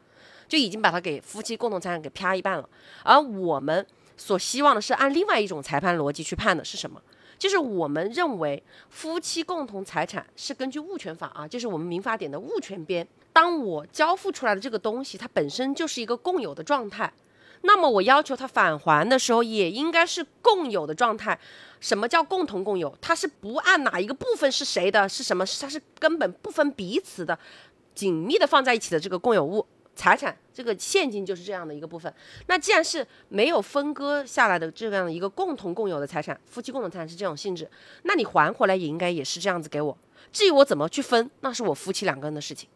[0.47, 2.67] 就已经把他给夫妻共同财产给啪一半了，
[3.03, 3.85] 而我们
[4.17, 6.99] 所希望的是按另外一种裁判逻辑去判的是什么？
[7.37, 13.07] 就是我们认为夫妻共同财产是根据物权法啊，就是我们民法典的物权编。
[13.35, 17.11] 当我交付出来的这个东西，它本身就是一个共有的状态，
[17.63, 21.37] 那么我要求他返还的时候，也应该是共有的状态。
[21.81, 22.97] 什么叫共同共有？
[23.01, 25.45] 它是不按哪一个部分是谁的，是什么？
[25.59, 27.37] 它是根本不分彼此的，
[27.93, 29.65] 紧密的放在一起的这个共有物。
[29.97, 32.13] 财产这个现金就是这样的一个部分。
[32.47, 37.69] 那既然是没有分割下来的这样的一个共同共有的财产，夫妻共同财产是这种性质，
[38.03, 39.97] 那你还回来也应该也是这样子给我。
[40.31, 42.69] 至于我怎么去分，那是我夫妻两个人的事情。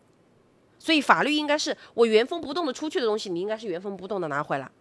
[0.80, 4.72] 所以法律应该是我原封不动的出去的东西，你应该是原封不动的拿回来，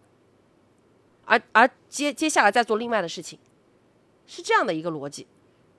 [1.25, 3.37] 而而接接下来再做另外的事情，
[4.25, 5.27] 是这样的一个逻辑。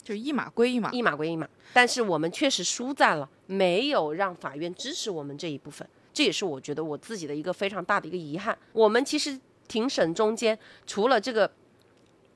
[0.03, 0.91] 就一码归一码。
[0.93, 8.57] 一码归一码，但是我们确实输在了没有让法院支持我们这一部分，这也是我觉得我自己的一个非常大的一个遗憾。
[8.73, 11.49] 我们其实庭审中间除了这个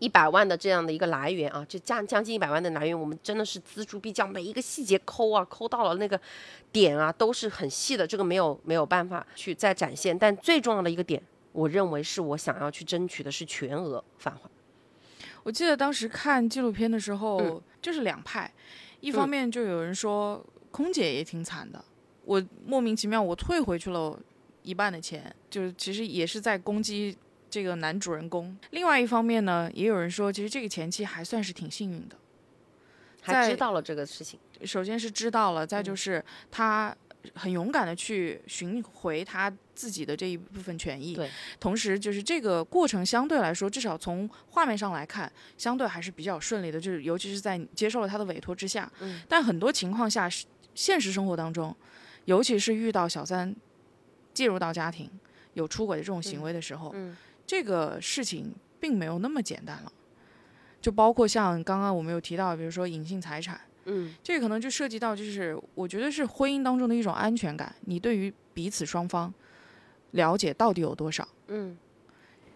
[0.01, 6.21] 一百万的这样的一个来源啊，就将将近一百万的来源，我们真的是锱铢必较，每一个细节抠啊抠到了那个
[6.73, 10.19] 点啊，都是很细的，这个没有没有办法去再展现。
[10.19, 14.51] 但最重要的一个点，我认为是我想要去争取的是全额返还。
[15.43, 18.53] 我记得当时看纪录片的时候，嗯就是两派，
[19.01, 21.85] 一方面就有人说空姐也挺惨的，
[22.25, 24.19] 我莫名其妙我退回去了
[24.63, 27.17] 一半的钱，就是其实也是在攻击
[27.55, 28.59] 这个男主人公。
[28.71, 32.17] 另外一方面呢，也有人说其实这个前妻还算是挺幸运的，
[33.25, 36.93] 在还知道了这个事情，首先是知道了，再嗯就是他
[37.37, 41.15] 很勇敢的去寻回他自己的这一部分权益。
[41.15, 48.91] 对，同时就是这个过程相对来说，至少从画面上来看，相对还是比较顺利的，就是尤其是在接受了他的委托之下。
[49.01, 50.29] 嗯但很多情况下，
[50.75, 51.73] 现实生活当中，
[52.25, 53.55] 尤其是遇到小三
[54.33, 55.09] 介入到家庭
[55.53, 59.93] 有出轨的这种行为的时候，嗯这个事情并没有那么简单了。
[60.81, 63.61] 就包括像刚刚我们有提到，比如说隐性财产。
[63.87, 69.33] 嗯这个可能就涉及到，就是我觉得是婚姻当中的一种安全感，你对于彼此双方
[70.13, 71.29] 了解到底有多少？
[71.49, 71.77] 嗯，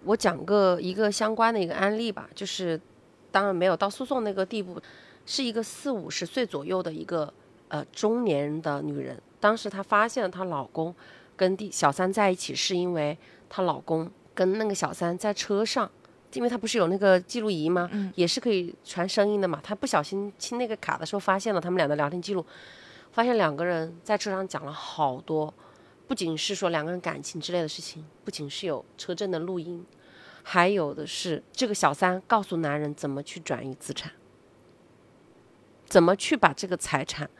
[0.04, 2.80] 我讲个一个相关的一个案例吧，就是
[3.30, 4.80] 当然没有到诉讼那个地步，
[5.26, 7.30] 是一个四五十岁左右的一个
[7.68, 10.94] 呃中年的女人，当时她发现了她老公
[11.36, 13.18] 跟第小三在一起，是因为
[13.50, 14.10] 她老公
[14.46, 15.90] 跟那个小三在车上。
[16.34, 17.88] 因为他不是有那个记录仪吗？
[17.90, 19.58] 嗯也是可以传声音的嘛。
[19.64, 22.44] 他不小心清那个卡的时候，发现了他们俩的聊天记录，
[23.10, 25.52] 发现两个人在车上讲了好多，
[26.06, 29.82] 不仅是说两个人感情之类的事情，不仅是有车震的录音，
[30.42, 34.12] 还有的是这个小三告诉男人怎么去转移资产，
[35.86, 37.30] 怎么去把这个财产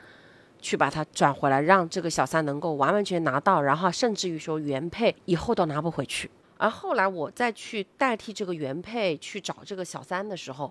[0.63, 6.31] 去把它转回来，让这个小三能够完完全全拿到，然后甚至于说原配以后都拿不回去。
[6.59, 10.71] 而后来我再去代替这个原配去找这个小三的时候，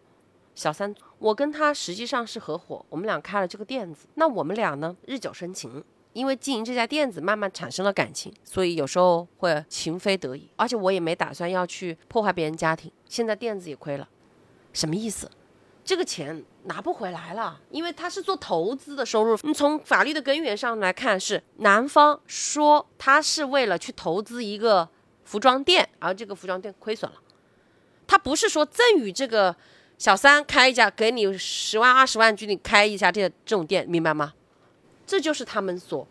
[0.54, 4.08] 小三我跟他实际上是合伙，我们俩开了这个店子。
[4.15, 10.50] 那我们俩呢日久生情，因为经营这家店子慢慢产生了感情，所以有时候会情非得已。
[10.58, 14.08] 而且我也没打算要去破坏别人家庭，现在店子也亏了，
[14.73, 15.30] 什么意思？
[15.86, 19.38] 这个钱拿不回来了，因为他是做投资的收入。
[19.43, 24.89] 你从法律的根源上来看，是男方说他是为了去投资一个
[25.28, 27.18] 服装店，而这个服装店亏损了。
[28.08, 29.54] 他不是说赠与这个
[29.98, 34.34] 小三开一家，给你十万二十万，给你开一家这这种店，明白吗？
[35.06, 36.08] 这就是他们所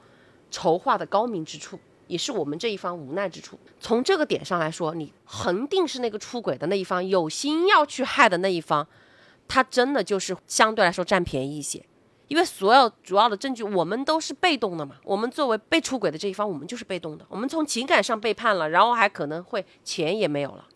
[0.50, 3.58] 筹划的高明之处，也是我们这一方无奈之处。
[3.80, 8.86] 从这个点上来说，你恒定是那个出轨的那一方，有心要去害的那一方，
[9.48, 11.82] 他真的就是相对来说占便宜一些。
[12.28, 14.96] 因为所有主要的证据，我们都是被动的嘛。
[15.04, 17.24] 我们作为被出轨的这一方，我们就是被动的。
[17.28, 20.66] 我们从情感上背叛了，然后还可能会钱也没有了。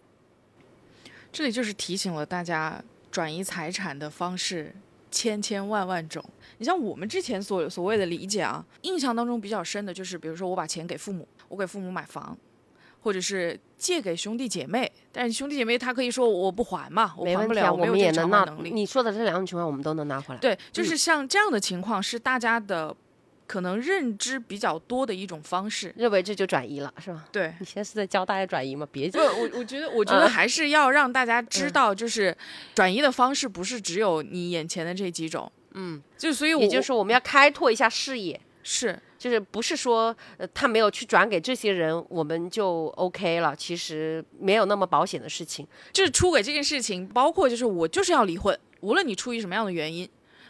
[1.33, 4.75] 这里就是提醒了大家，转移财产的方式
[5.11, 6.25] 千千万万种。
[6.59, 12.37] 你像我们之前所所谓的理解啊，印象当中比较深的就是，比如说我把钱给父母，我给父母买房，
[13.01, 18.71] 或者是借给兄弟姐妹，但是兄弟姐妹他可以说我不还嘛，我还不了，我没有这个们也能拿偿还能力。
[18.71, 20.41] 你说的这两种情况，我们都能拿回来。
[20.41, 22.95] 对，就是像这样的情况是大家的
[23.47, 25.93] 可能认知比较多的一种方式。
[25.97, 27.25] 认为这就转移了，是吧？
[27.33, 28.87] 对，你现在是在教大家转移吗？
[28.93, 32.37] 别不，我我觉得，我觉得还是要让大家嗯知道，就是
[32.75, 35.51] 转移的方式不是只有你眼前的这几种。
[35.73, 43.55] 嗯，就所以我，也就是说，我们要开拓一下视野，是就是不是说呃他没有去转给这些人，我们就 OK 了。
[43.55, 45.67] 其实没有那么保险的事情。
[45.93, 50.09] 就是出轨这件事情，包括就是我就是要离婚，无论你出于什么样的原因，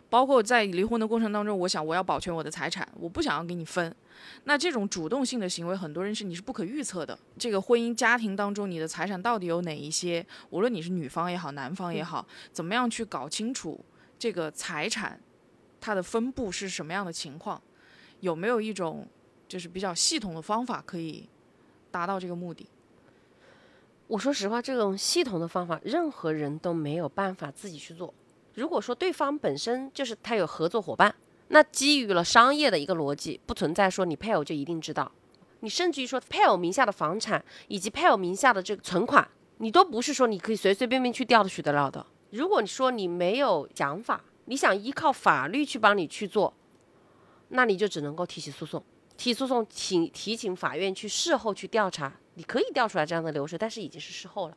[0.08, 3.92] 包括在离婚的过程当中，我想我要保全我的财产，我不想要给你分。
[4.44, 7.18] 那这种主动性的行为，很多人是你是不可预测的。
[7.36, 10.24] 这个婚姻家庭当中，你的财产到底有哪一些？
[10.50, 13.84] 无论你是女方也好，男方也好，怎么样去搞清楚
[14.16, 15.18] 这个财产
[15.80, 17.60] 它的分布是什么样的情况？
[18.20, 19.06] 有没有一种
[19.48, 21.28] 就是比较系统的方法可以
[21.90, 22.66] 达到这个目的？
[24.06, 28.12] 我说实话，这种系统的方法，任何人都没有办法自己去做。
[28.54, 31.14] 如果说对方本身就是他有合作伙伴，
[31.48, 35.10] 那基于了商业的一个逻辑，不存在说你配偶就一定知道。
[35.60, 39.28] 你甚至于说配偶名下的房产以及配偶名下的这个存款，
[39.58, 42.04] 你都不是说你可以随随便便去调取得了的。
[42.30, 46.52] 如果你说你没有想法，你想依靠法律去帮你去做，
[47.50, 48.82] 那你就只能够提起诉讼，
[49.16, 54.56] 提诉讼请提请法院去事后去调查，你可以调出来这样的流水，但是已经是事后了。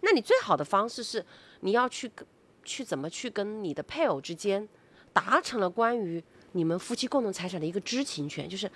[0.00, 1.24] 那你最好的方式是
[1.60, 2.26] 你要去跟
[2.64, 4.66] 去怎么去跟你的配偶之间
[5.12, 8.70] 达成了关于你们夫妻共同财产的一个知情权，就是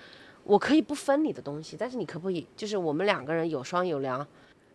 [0.45, 4.27] 我可以不分你的东西，但是你可不可以就是我们两个人有商有量，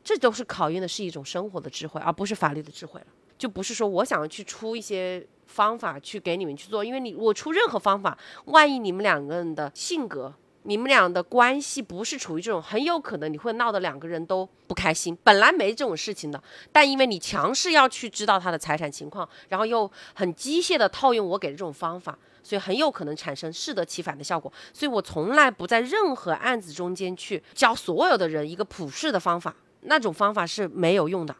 [0.03, 3.07] 这都是考验的是一种生活的智慧，而不是法律的智慧了。
[3.37, 15.15] 就不是说我想去出一些方法去给你们去做，因为你我出任何方法，万一你们两个人的性格、你们俩的关系不是处于这种，很有可能你会闹得两个人都不开心。
[15.23, 24.51] 本来没这种事情的，但因为你强势要去知道他的财产情况，然后又很机械的套用我给的这种方法，所以很有可能产生适得其反的效果。
[24.73, 31.35] 所以我从来不在任何案子中间去教所有的人一个普世的方法，那种方法是没有用的。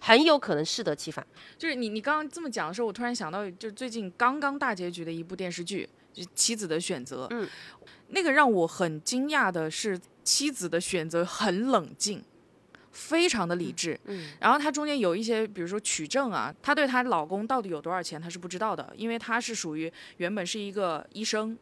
[0.00, 1.24] 很有可能适得其反。
[1.58, 7.24] 就是你你刚刚这么讲的时候，我突然想到，就是最近刚刚大结局的一部电视剧，就是《妻子的选择》。
[7.30, 7.48] 嗯，
[8.08, 12.22] 那个让我很惊讶的是，妻子的选择很冷静，
[12.90, 13.98] 非常的理智。
[14.04, 21.56] 嗯，然后她中间有一些，比如说取证啊，她对她老公到底有多少钱，她是不知道的，因为她是属于原本是一个医生，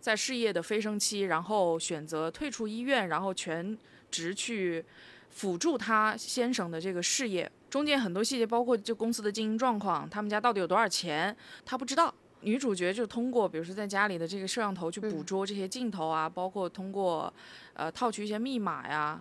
[0.00, 3.76] 在事业的飞升期，然后选择退出医院，然后全
[4.10, 4.84] 职去
[5.30, 7.50] 辅助她先生的这个事业。
[7.74, 12.14] 中间很多细节，包括就公司的经营状况，他们家到底有多少钱，他不知道。
[12.42, 17.32] 女主角就通过，比如说在家里的这个摄像头去捕捉这些镜头啊，包括通过
[17.72, 19.20] 呃套取一些密码呀，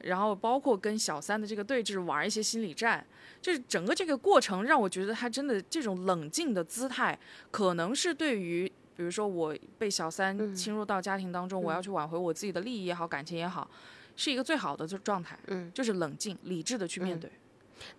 [0.00, 3.06] 然后包括跟小三的这个对峙，玩一些心理战。
[3.40, 7.16] 就是整个这个过程让我觉得她真的这种冷静的姿态，
[7.52, 13.70] 可能是对于比如说我被小三侵入到家庭当中，我要去挽回我自己的利益也好，感情也好，
[14.16, 15.38] 是一个最好的这状态。
[15.46, 17.30] 嗯，就是冷静、理智的去面对。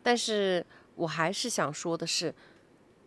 [0.02, 2.34] 但是我还是想说的是，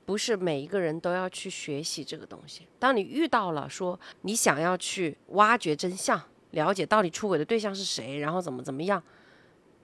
[0.05, 2.67] 不是每一个人都要去学习这个东西。
[2.79, 6.21] 当你遇到了说你想要去挖掘真相，
[6.53, 9.03] 了解到底出轨的对象是谁，然后怎么怎么样，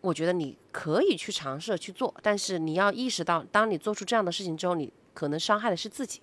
[0.01, 2.15] 我觉得你可以去尝试去做。
[2.23, 6.21] 但是你要意识到，当你做出这样的事情之后，你可能伤害的是自己。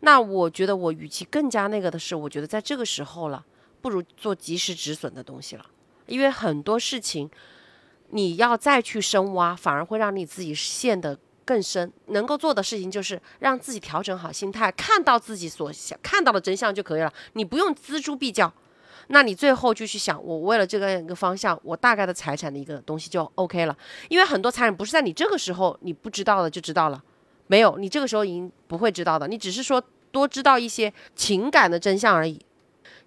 [0.00, 3.44] 那我觉得我与其更加那个的是，我觉得在这个时候了，
[3.80, 5.66] 不如做及时止损的东西了，
[6.06, 7.30] 因为很多事情。
[8.10, 11.92] 你要再去深挖，反而会让你自己陷得更深。
[12.06, 17.12] 能够做的事情就是让自己调整好心态，看到自己所想看到的真相就可以了。
[17.34, 18.52] 你不用锱铢必较，
[19.08, 23.76] 那你最后就去想，我为了这个一个方向，我大概的财产的一个东西就 OK 了。
[24.08, 27.02] 因为很多财产不是在你这个时候你不知道的就知道了，
[27.46, 29.28] 没有，你这个时候已经不会知道的。
[29.28, 32.40] 你只是说多知道一些情感的真相而已，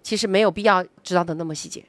[0.02, 1.84] 其实没有必要知道的那么细节。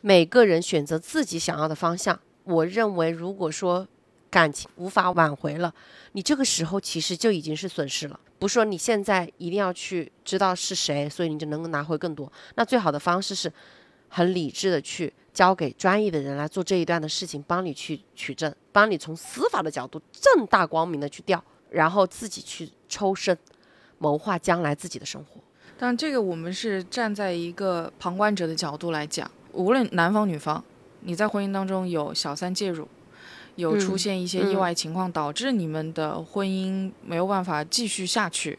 [0.00, 2.18] 每个人选择自己想要的方向。
[2.48, 3.86] 我认为，如果说
[4.30, 5.72] 感情无法挽回了，
[6.12, 8.18] 你这个时候其实就已经是损失了。
[8.38, 12.32] 不是说你现在一定要去知道是谁，所以你就能够拿回更多。
[12.54, 13.52] 那最好的方式是
[14.08, 23.36] 很理智的去交给专业的人来做这一段的事情，帮你去取证，帮你从司法的角度正大光明的去调，然后自己去抽身，
[23.98, 25.40] 谋划将来自己的生活。
[25.76, 30.64] 但这个我们是站在一个旁观者的角度来讲，无论男方女方。
[31.00, 32.88] 你在婚姻当中有小三介入，
[33.56, 38.58] 有出现一些意外情况，导致你们的婚姻没有办法继续下去，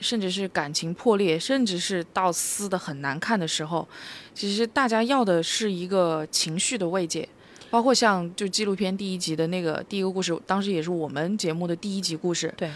[0.00, 3.86] 甚至是感情破裂，甚至是到撕的很难看的时候，
[4.34, 7.28] 其实大家要的是一个情绪的慰藉。
[7.68, 12.54] 包括像就纪录片第一集的那个第一个故事，当时也是我们节目的第一集故事。
[12.56, 12.70] 对，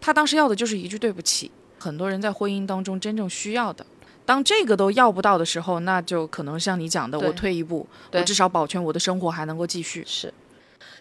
[0.00, 1.50] 他当时要的就是一句对不起。
[1.78, 3.84] 很多人在婚姻当中真正需要的。
[4.28, 10.04] 当这个都要不到的时候，那就可能像你讲的，我退一步，我至少保全我的生活还能够继续。
[10.06, 10.30] 是，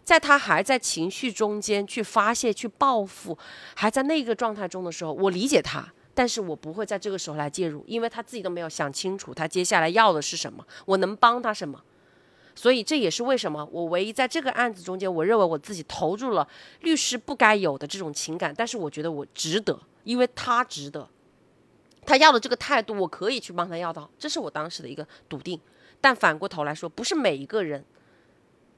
[0.06, 3.38] 在他还在情绪中间去发泄、去报复，
[3.76, 11.84] 还在那个状态中的时候，我理解他，但是我不会在这个时候来介入，因为他自己都没有想清楚他接下来要的是什么，我能帮他什么。
[12.56, 16.48] 所以这也是为什么我唯一在这个案子中间，我认为我自己投入了
[16.80, 21.10] 律师不该有的这种情感，但是我觉得我值得，因为他值得。
[22.08, 25.60] 他要的这个态度，我可以去帮他要到，这是我当时的一个笃定。
[26.00, 27.84] 但反过头来说，不是每一个人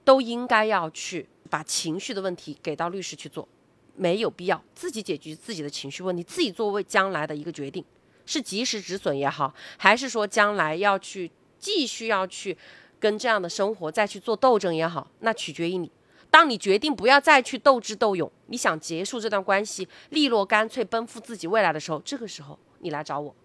[0.04, 3.48] 都应该要去把情绪的问题给到律师去做，
[3.96, 7.86] 没有必要自己解决自己的情绪问题，自己作为将来的一个决定，
[8.26, 11.30] 是及时止损也好，还是说将来要去
[11.60, 12.58] 继续要去
[12.99, 15.91] 跟这样的生活再去做斗争也好，那取决于你。
[16.32, 22.58] 当你决定不要再去斗智斗勇，你想结束这段关系，利落干脆奔赴自己未来的时候，这个时候。
[22.80, 23.36] 你来找我，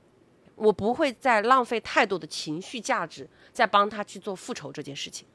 [0.57, 5.26] 我不会再浪费太多的情绪价值在帮他去做复仇这件事情。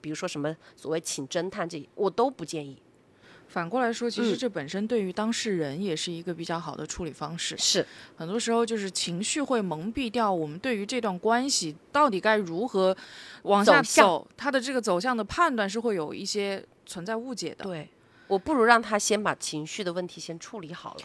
[0.00, 2.76] 比如说什么所谓请侦探这，我都不建议。
[3.48, 7.54] 反过来说，其实嗯这本身对于当事人也是一个比较好的处理方式。
[7.58, 7.86] 是，
[8.16, 12.96] 很多时候就是情绪会蒙蔽掉我们对于这段关系到底该如何
[13.42, 17.64] 往下走向走，它的这个走向的判断是会有一些存在误解的。
[17.64, 17.86] 对，
[18.26, 21.00] 我不如让他先把情绪的问题先处理好了。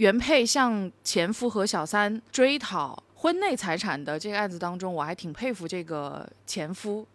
[0.00, 7.06] 原配向前夫和小三追讨婚内财产的这个案子当中，我还挺佩服这个前夫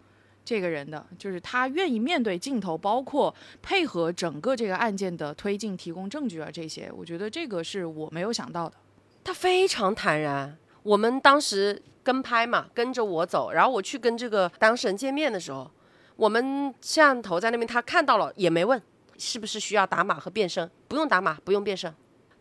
[0.43, 3.33] 这个人的，就是他愿意面对镜头，包括
[3.63, 8.75] 配合整个这个案件的推进、提供证据啊这些，我觉得这个是我没有想到的。
[9.23, 10.55] 他非常坦然。
[10.83, 15.67] 我们当时跟拍嘛，跟着我走，然后我去跟这个当事人见面的时候，
[16.15, 18.79] 我们摄像头在那边，他看到了也没问
[19.17, 21.91] 是不是需要打码和变声，不用打码，不用变声。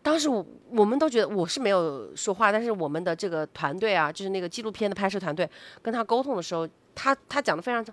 [0.05, 5.49] 当时我我们都觉得我是没有说话，但是我们的这个团队啊，就是那个纪录片的拍摄团队，
[5.81, 7.83] 跟他沟通的时候，他他讲的非常，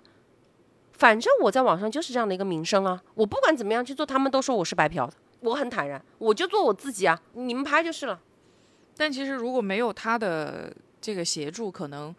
[0.91, 8.19] 反正我在网上就是这样的一个名声啊，我不管怎么样去做，他们都说我是白嫖的，我很坦然，我就做我自己啊，你们拍就是了。
[8.95, 12.15] 但其实如果没有他的这个协助，可能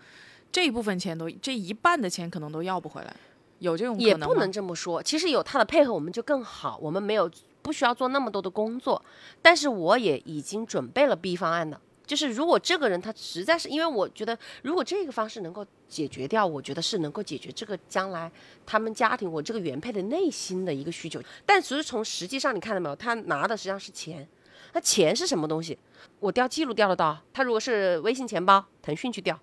[0.51, 3.14] 这一部分钱都这一半的钱可能都要不回来，
[3.61, 5.01] 有这种可能也不能这么说。
[5.01, 6.76] 其实有他的配合，我们就更好。
[6.82, 7.30] 我们没有
[7.65, 9.03] 不需要做那么多的工作，
[9.41, 11.81] 但是我也已经准备了 B 方案了。
[12.07, 18.31] 就是如果这个人他实在是，因为我觉得如果这个方式能够解决掉，我觉得是能够解决这个将来
[18.67, 21.19] 他们家庭我这个原配的内心的一个需求。
[21.47, 24.29] 但其实从实际上你看到没有，他拿的实际上是钱。
[24.75, 25.79] 那钱是什么东西？
[26.21, 27.19] 我调记录调得到。
[27.33, 29.35] 他如果是微信钱包，腾讯去调；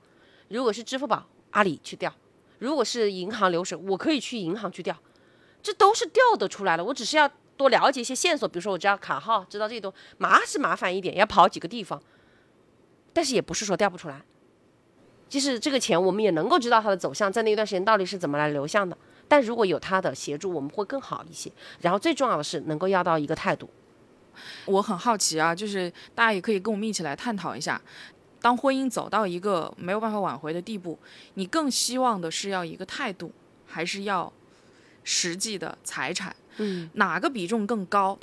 [0.49, 2.11] 如果是支付宝，阿里去调；
[2.59, 4.95] 如果是银行流水，我可以去银行去调。
[5.63, 6.83] 这都是调得出来的。
[6.83, 7.31] 我只是要
[7.61, 12.01] 多了解一些线索，比如说我知道卡号，知道这些东西麻是麻烦一点，要跑几个地方，
[13.13, 14.21] 但是也不是说调不出来。
[15.29, 18.97] 即使这个钱，我们也能够知道它的走向，在那一段时间到底是怎么来流向的。
[19.27, 21.49] 但如果有他的协助，我们会更好一些。
[21.79, 23.69] 然后最重要的是能够要到一个态度。
[24.65, 27.81] 我很好奇啊，就是大家也可以跟我们一起来探讨一下，
[28.41, 30.99] 当婚姻走到一个没有办法挽回的地步，
[31.35, 33.31] 你更希望的是要一个态度，
[33.65, 34.31] 还是要
[35.05, 36.35] 实际的财产？
[36.57, 38.17] 嗯，哪个比重更高？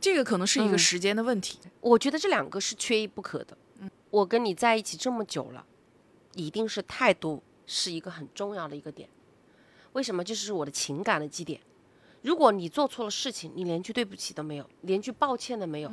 [0.00, 1.58] 这个可能是一个嗯时间的问题。
[1.80, 3.56] 我觉得这两个是缺一不可的。
[3.80, 5.64] 嗯我跟你在一起这么久了，
[6.34, 9.08] 一定是态度是一个很重要的一个点。
[9.94, 10.22] 为什么？
[10.22, 11.60] 这是我的情感的基点。
[12.22, 15.90] 如果你做错了事情，你连句对不起都没有，连句抱歉都没有，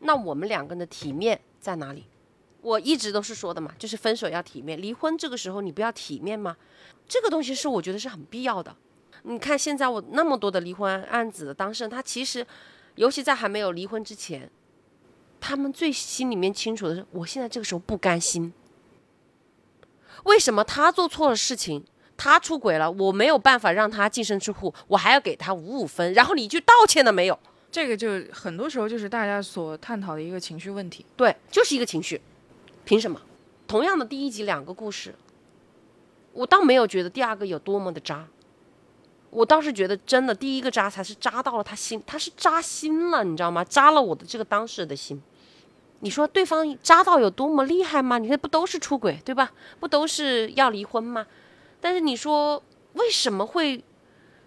[0.00, 2.06] 那我们两个人的体面在哪里？
[2.62, 6.56] 我一直都是说的嘛，就是分手要体面，离婚这个时候你不要体面吗？
[7.06, 8.76] 这个东西是我觉得是很必要的。
[9.22, 12.46] 你看现在我那么多的离婚案子的当事人，他其实，
[12.94, 14.50] 尤其在还没有离婚之前，
[15.40, 18.52] 他们最心里面清楚的是，我现在这个时候不甘心。
[20.24, 21.84] 为什么他做错了事情，
[22.16, 27.38] 他出轨了，我没有办法让他净身出户，我还要给他五五分，然后你一句道歉都没有？
[27.70, 31.06] 这个就很多时候就是大家所探讨的一个情绪问题。
[31.16, 32.20] 对，就是一个情绪，
[32.84, 33.20] 凭什么？
[33.66, 35.14] 同样的第一集两个故事，
[36.32, 38.26] 我倒没有觉得第二个有多么的渣，
[39.30, 43.64] 我倒是觉得真的第一个扎才是扎到了他心，他是扎心了，你知道吗？
[43.64, 45.20] 扎了我的这个当事人的心。
[46.00, 48.18] 你说对方扎到有多么厉害吗？
[48.18, 49.52] 你看不都是出轨对吧？
[49.78, 51.26] 不都是要离婚吗？
[51.80, 52.62] 但是你说
[52.94, 53.84] 为什么会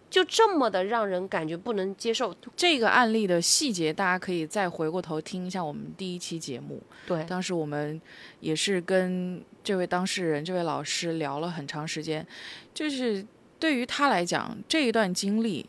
[0.10, 2.36] 就这么的让人感觉不能接受？
[2.56, 6.82] 这个案例的细节，大家可以再回过头听一下我们第一期节目。
[7.08, 8.02] 对，当时我们
[8.40, 12.26] 也是跟这位当事人、这位老师聊了很长时间，
[12.74, 13.26] 就是
[13.64, 15.66] 对于他来讲，这一段经历，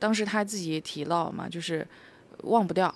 [0.00, 1.86] 当时他自己也提到嘛，就是
[2.42, 2.92] 忘不掉。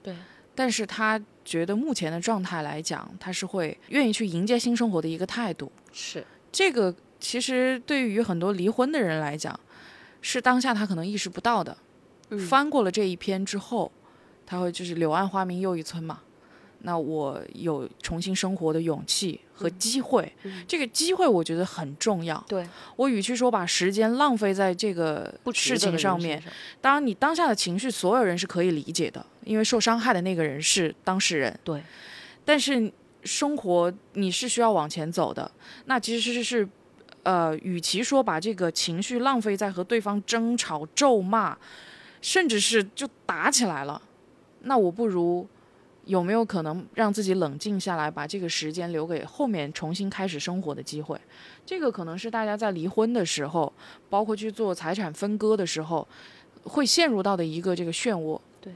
[0.00, 0.14] 对，
[0.54, 5.72] 但是他觉得目前的状态来讲，他是会愿意去迎接新生活的一个态度。
[5.92, 9.58] 是这个其实对于很多离婚的人来讲，
[10.22, 11.76] 是当下他可能意识不到的。
[12.30, 13.90] 嗯翻过了这一篇之后，
[14.46, 16.20] 他会就是柳暗花明又一村嘛。
[16.80, 20.64] 那我有重新生活的勇气和机会，嗯。
[20.66, 22.42] 这个机会我觉得很重要。
[22.48, 22.66] 对，
[22.96, 31.58] 我与其说把时间浪费在这个事情上面身，当然你当下的情绪，所有人是可以理解的，因为受伤害的那个人是当事人。
[31.64, 31.82] 对，
[32.44, 32.92] 但是
[33.24, 35.50] 生活你是需要往前走的，
[35.86, 36.68] 那其实是是，
[37.24, 41.58] 呃，与其说把这个情绪浪费在和对方争吵、咒骂，
[42.22, 44.00] 甚至是就打起来了，
[44.62, 45.46] 那我不如
[46.08, 51.20] 有没有可能让自己冷静下来，把这个时间留给后面重新开始生活的机会？
[51.66, 53.70] 这个可能是大家在离婚的时候，
[54.08, 56.08] 包括去做财产分割的时候，
[56.64, 58.40] 会陷入到的一个这个漩涡。
[58.58, 58.74] 对，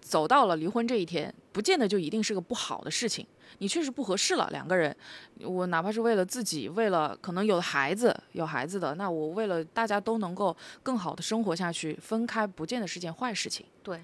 [0.00, 3.26] 走到了离婚这一天，不见得就一定是个不好的事情。
[3.58, 4.94] 你确实不合适了，两个人，
[5.40, 13.64] 我哪怕是为了自己，为了可能有了孩子，有孩子的，那我为了大家都能够更好的生活下去，分开不见得是件坏事情。
[13.82, 14.02] 对，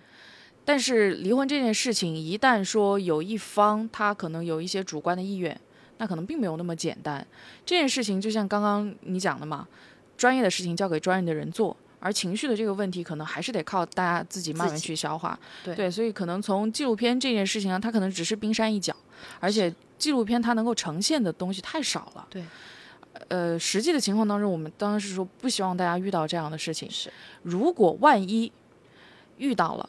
[0.69, 5.59] 但是离婚这件事情，一旦说有一方他可能有一些主观的意愿，
[5.97, 7.27] 那可能并没有那么简单。
[7.65, 9.67] 这件事情就像刚刚你讲的嘛，
[10.19, 11.75] 专业的事情交给专业的人做。
[12.01, 15.37] 而情绪的这个问题，可能还是得靠大家自己慢慢去消化。
[15.65, 18.95] 对所以可能从纪录片这件事情上，它可能只是冰山一角，
[19.41, 22.29] 而且纪录片它能够呈现的东西太少了。
[22.29, 22.45] 对，
[23.29, 26.91] 呃，实际的情况当中，我们当然是说不希望大家遇到这样的事情。
[26.91, 27.11] 是，
[27.43, 28.53] 如果万一
[29.39, 29.89] 遇到了，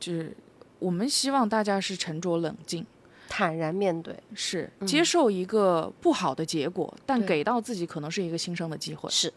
[0.00, 0.34] 就是
[0.80, 2.84] 我们希望大家是沉着冷静，
[3.28, 9.08] 坦然面对，是嗯接受一个不好的结果，但给到自己可能是一个新生的机会。
[9.10, 9.32] 是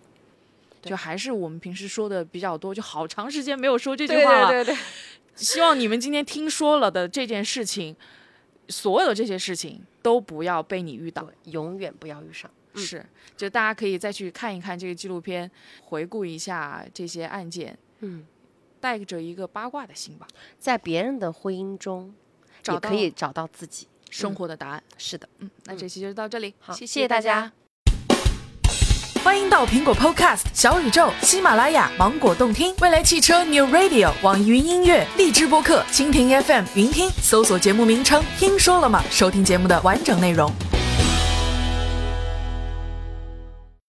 [0.82, 4.50] 就还是我们平时说的比较多，就好长时间没有说这句话了。
[4.50, 4.78] 对对对，
[5.36, 7.96] 希望你们今天听说了的这件事情，
[8.68, 11.30] 所有的这些事情都不要被你遇到。
[11.46, 12.50] 永远不要遇上。
[12.74, 13.06] 嗯是，
[13.38, 15.50] 就大家可以再去看一看这个纪录片，
[15.84, 18.26] 回顾一下这些案件，嗯，
[18.84, 20.28] 带着一个八卦的心吧，
[20.60, 22.14] 在别人的婚姻中，
[22.62, 23.88] 找可以找到自己。
[24.10, 24.84] 生活的答案。
[24.98, 27.50] 是的，嗯，那这期就到这里，好，谢谢谢大家。
[29.24, 40.52] 欢迎到苹果 Podcast、小宇宙、喜马拉雅、芒果动听、未来汽车 New Radio、网易云音乐、荔枝播客、蜻蜓 FM、云听，搜索节目名称“听说了吗”，收听节目的完整内容。